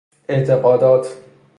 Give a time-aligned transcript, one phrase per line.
[0.29, 1.07] اعتقادات